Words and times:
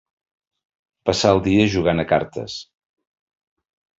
Passar 1.09 1.33
el 1.35 1.41
dia 1.49 1.67
jugant 1.75 2.03
a 2.03 2.07
cartes. 2.13 2.57